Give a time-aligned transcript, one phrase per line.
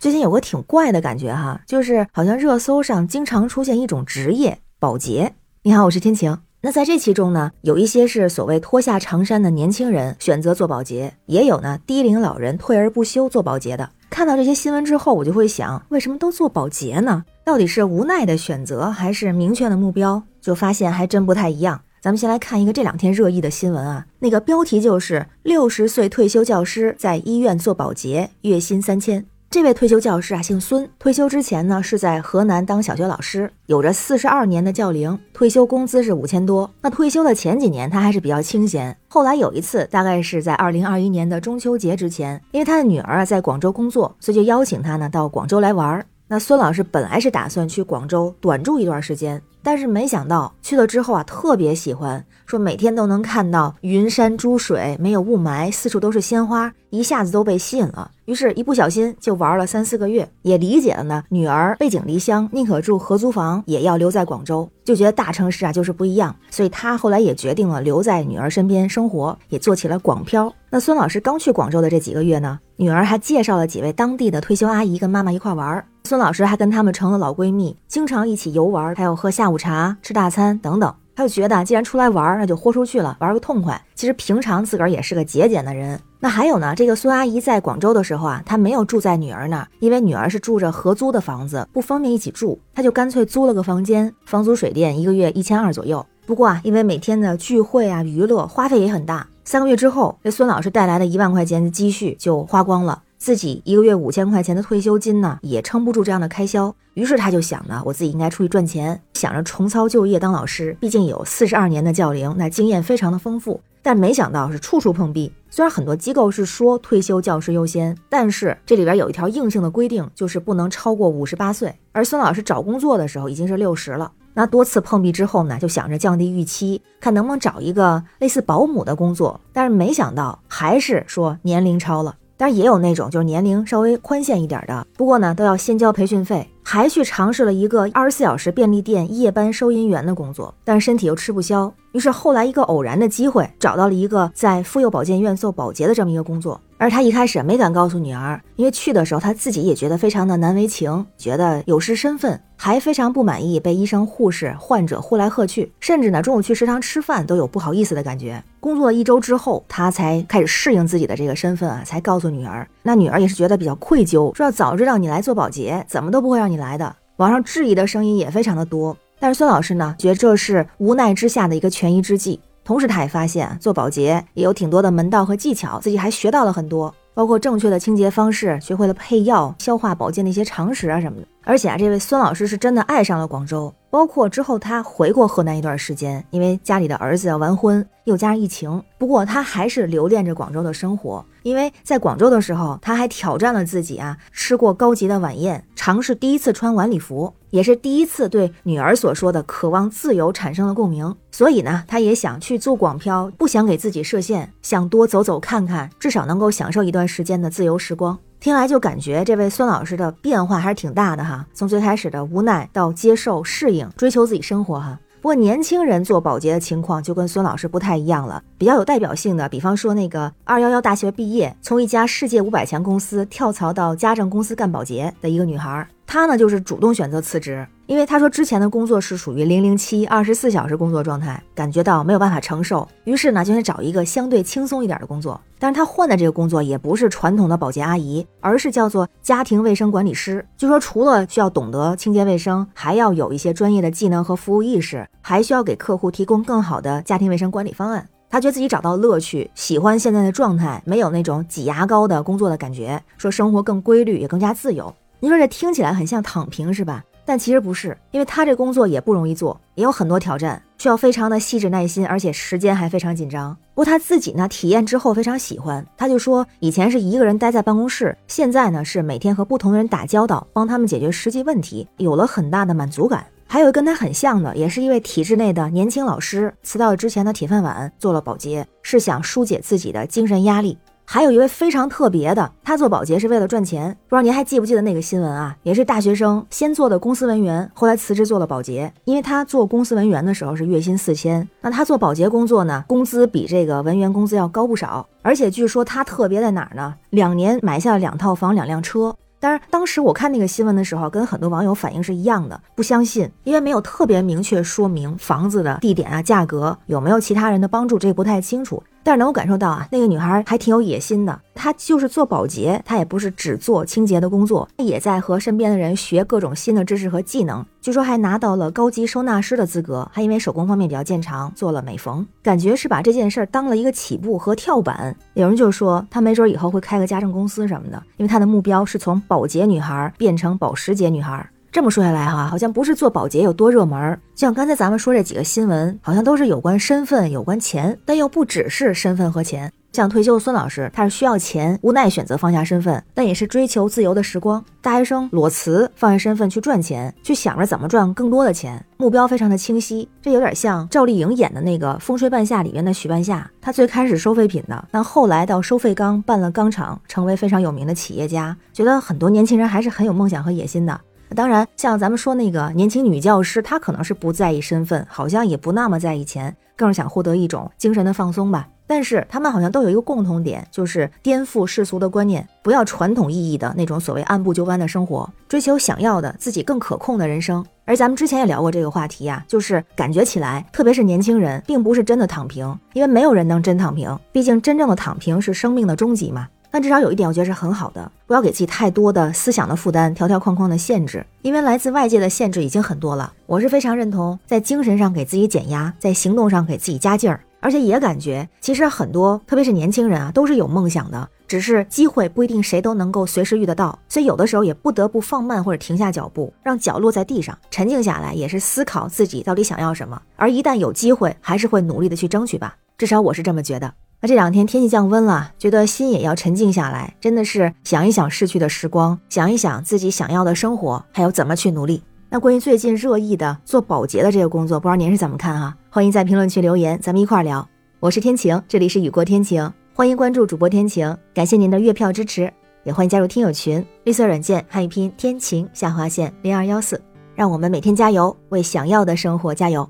[0.00, 5.34] 最近有个挺怪的感觉哈，就是好像热搜上经常出现一种职业保洁。
[5.62, 6.38] 你好，我是天晴。
[6.62, 13.90] 那在这其中呢，有一些是所谓脱下长衫的年轻人选择做保洁，也有呢低龄老人退而不休做保洁的。
[14.08, 17.22] 看到这些新闻之后，我就会想，为什么都做保洁呢？
[17.44, 20.22] 到底是无奈的选择，还是明确的目标？
[20.40, 21.78] 就发现还真不太一样。
[22.00, 29.26] 咱们先来看一个这两天热议的新闻啊，那个标题就是六十岁退休教师在医院做保洁，月薪三千。
[29.50, 30.88] 这位退休教师啊，姓孙。
[30.96, 36.70] 退休之前呢，是在河南当小学老师，有着四十二年的教龄，退休工资是五千多。
[36.82, 38.96] 那退休的前几年，他还是比较清闲。
[39.08, 46.06] 后来有一次，大概是在二零二一年的中秋节之前，因为他的女儿啊在广州工作，所以就邀请他呢到广州来玩。
[46.28, 49.42] 那孙老师本来是打算去广州短住一段时间。
[49.62, 58.10] 但是没想到去了之后啊，特别喜欢，说每天都能看到云山珠水，没有雾霾，四处都是鲜花，一下子都被吸引了。
[58.24, 61.24] 于是，一不小心就玩了三四个月，也理解了呢。
[61.28, 66.34] 女儿背井离乡，宁可住合租房，也要留在广州，就觉得大城市啊就是不一样。
[66.50, 70.52] 所以他后来也决定了留在女儿身边生活，也做起了广漂。
[70.70, 75.84] 那孙老师刚去广州的这几个月呢，女儿还介绍了几位当地的退休阿姨跟妈妈一块玩。
[76.10, 80.92] 孙老师还跟他们成了老闺蜜，经常一起游玩，还有喝下午茶、吃大餐等等。
[81.14, 83.80] 他就觉得，既然出来玩，那就豁出去了，玩个痛快。
[83.94, 86.00] 其实平常自个儿也是个节俭的人。
[86.18, 96.04] 那还有呢，这个孙阿姨在广州的时候啊，她没有住在女儿那儿，因为女儿是住着合租的房子，不方便一起住，她就干脆租了个房间，房租水电一个月一千二左右。
[96.26, 103.00] 不过啊，因为每天的聚会啊、娱乐花费也很大，三个月之后，这孙老师带来的一万块钱的积蓄就花光了。
[103.20, 106.74] 自己一个月五千块钱的退休金呢，也撑不住这样的开销。
[106.94, 110.74] 于是他就想呢，我自己应该出去赚钱，想着重操旧业当老师。
[110.80, 113.60] 毕竟有四十二年的教龄，那经验非常的丰富。
[113.82, 115.30] 但没想到是处处碰壁。
[115.50, 121.74] 虽然很多机构是说退休教师优先，但是这里边有一条硬性的规定，就是不能超过五十八岁。
[121.92, 124.10] 而孙老师找工作的时候已经是六十了。
[124.32, 129.38] 那多次碰壁之后呢，就想着降低预期，看能不能找一个类似保姆的工作。
[129.52, 132.16] 但是没想到还是说年龄超了。
[132.40, 141.70] 当然也有那种就是年龄稍微宽限一点的，不过呢都要先交培训费，还去尝试了一个二十四小时便利店夜班收银员的工作，但是身体又吃不消。
[141.92, 146.58] 于是后来一个偶然的机会，找到了一个在妇幼保健院做保洁的这么一个工作。
[146.78, 158.42] 而他一开始没敢告诉女儿，因为去的时候他自己也觉得非常的难为情，觉得有失身份，还非常不满意被医生、护士、患者呼来喝去，甚至呢中午去食堂吃饭都有不好意思的感觉。
[158.60, 162.68] 工作一周之后，他才开始适应自己的这个身份啊，才告诉女儿。
[162.82, 166.94] 那女儿也是觉得比较愧疚，说要早知道你来做保洁，怎么都不会让你来的。
[167.16, 168.94] 网上质疑的声音也非常的多。
[169.18, 172.38] 但是孙老师呢，觉得这是无奈之下的一个权宜之计。
[172.62, 181.26] 同时，他也发现做保洁也有挺多的门道和技巧，自己还学到了很多，包括正确的清洁方式，学会了配药、消化保健的一些常识啊什么的。
[181.42, 183.72] 而且啊，这位孙老师是真的爱上了广州。
[183.88, 191.24] 包括之后他回过河南一段时间，因为家里的儿子要完婚，又加上疫情，不过他还是留恋着广州的生活。
[191.42, 201.16] 因为在广州的时候，他还挑战了自己啊，吃过高级的晚宴，尝试第一次穿晚礼服，也是第一次对女儿所说的渴望自由产生了共鸣。
[201.32, 208.16] 所以呢，他也想去做广漂，不想给自己设限，想多走走看看，至少能够享受一段时间的自由时光。
[208.40, 214.98] 听来就感觉这位孙老师的变化还是挺大的哈，从最开始的无奈到接受、适应、追求自己生活哈。
[215.20, 225.86] 不过年轻人做保洁的情况就跟孙老师不太一样了，比较有代表性的，比方说那个二幺幺大学毕业，从一家世界五百强公司跳槽到家政公司干保洁的一个女孩。
[226.12, 235.40] 他呢，就是主动选择辞职，因为他说之前的工作是属于零零七二十四小时工作状态，感觉到没有办法承受，于是呢，就想找一个相对轻松一点的工作。
[235.60, 240.44] 但是他换的这个工作也不是传统的保洁阿姨，而是叫做家庭卫生管理师。
[240.56, 248.04] 据说除了需要懂得清洁卫生，还要有一些专业的技能和服务意识，还需要给客户提供更好的家庭卫生管理方案。
[248.28, 254.92] 他觉得自己找到乐趣，喜欢现在的状态，没有那种挤牙膏的工作的感觉，说生活更规律，也更加自由。
[255.22, 257.04] 你说这听起来很像躺平是吧？
[257.26, 263.54] 但其实不是，因为他这工作也不容易做，也有很多挑战，需要非常的细致耐心，而且时间还非常紧张。
[263.74, 273.26] 不过他自己呢，体验之后非常喜欢，他就说以前是一个人待在办公室，现在呢是每天和不同的人打交道，帮他们解决实际问题，有了很大的满足感。
[273.46, 280.78] 还有跟他很像的，也是一位体制内的年轻老师，辞掉了之前的铁饭碗，做了保洁，是想疏解自己的精神压力。
[281.12, 283.96] 还有一位非常特别的，他做保洁是为了赚钱。
[284.08, 285.56] 不知道您还记不记得那个新闻啊？
[285.64, 288.94] 也是大学生先做的公司文员，后来辞职做了保洁。
[289.06, 295.04] 因为他做公司文员的时候是月薪四千，那他做保洁工作呢，工资比这个文员工资要高不少。
[295.22, 296.94] 而且据说他特别在哪儿呢？
[297.10, 299.12] 两年买下了两套房、两辆车。
[299.40, 308.80] 当然，当时我看那个新闻的时候，跟很多网友反应是一样的，不相信，因为没有特别明确说明房子的地点啊、价格有没有其他人的帮助，这不太清楚。
[309.02, 311.40] 但是能够感受到啊，那个女孩还挺有野心的。
[311.54, 317.64] 她就是做保洁，她也不是只做清洁的工作，她也在和身边的人学各种新的知识和技能。
[317.80, 322.26] 据说还拿到了高级收纳师的资格，还因为手工方面比较见长，做了美缝。
[322.42, 325.14] 感觉是把这件事儿当了一个起步和跳板。
[325.34, 331.48] 有人就说，她没准以后会开个家政公司什么的，因为她的目标是从保洁女孩变成保时捷女孩。
[331.72, 339.72] 这么说下来哈，好像不是做保洁有多热门，像刚才咱们说这几个新闻，好像都是有关身份、有关钱，但又不只是身份和钱。
[339.92, 344.64] 像退休的孙老师，他是需要钱，无奈选择放下身份，但也是追求自由的时光。
[344.80, 350.08] 大学生裸辞，放下身份去赚钱，去想着怎么赚更多的钱，目标非常的清晰。
[350.22, 358.56] 这有点像赵丽颖演的那个《风吹半夏》里面的许半夏，她最开始收废品的，但后来到收废钢，办了钢厂，成为非常有名的企业家。
[358.72, 361.00] 觉得很多年轻人还是很有梦想和野心的。
[361.34, 368.68] 当然，像咱们说那个年轻女教师，她可能是不在意身份，好像也不那么在意钱，更是想获得一种精神的放松吧。
[368.86, 377.64] 但是他们好像都有一个共同点，就是颠覆世俗的观念，不要传统意义的那种所谓按部就班的生活，追求想要的自己更可控的人生。
[377.84, 386.48] 而咱们之前也聊过这个话题呀，就是感觉起来，特别是年轻人，并不是真的躺平，因为没有人能真躺平，毕竟真正的躺平是生命的终极嘛。
[386.70, 393.32] 但至少有一点，我觉得是很好的，不要给自己太多的思想的负担、条条框框的限制，因为来自外界的限制已经很多了。
[393.46, 410.22] 我是非常认同，在精神上给自己减压，在行动上给自己加劲儿，而且也感觉其实很多，特别是年轻人啊，都是有梦想的，只是机会不一定谁都能够随时遇得到，所以有的时候也不得不放慢或者停下脚步，让脚落在地上，沉静下来，也是思考自己到底想要什么。
[410.36, 413.92] 而一旦有机会，还是会努力的去争取吧，至少我是这么觉得。
[414.22, 422.02] 那这两天天气降温了，觉得心也要沉静下来，真的是想一想逝去的时光，想一想自己想要的生活，还有怎么去努力。
[422.28, 425.74] 那关于最近热议的做保洁的这个工作，不知道您是怎么看哈？
[425.88, 427.66] 欢迎在评论区留言，咱们一块儿聊。
[427.98, 432.52] 我是天晴，这里是雨过天晴，欢迎关注主播天晴，感谢您的月票支持，
[432.84, 437.00] 也欢迎加入听友群，绿色软件汉语拼天晴下划线零二幺四，
[437.34, 439.88] 让我们每天加油，为想要的生活加油，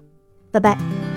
[0.52, 1.09] 拜拜。